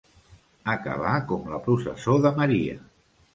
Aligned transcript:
Acabar 0.71 1.11
com 1.33 1.45
la 1.51 1.59
processó 1.67 2.17
de 2.25 2.33
Maria. 2.41 2.81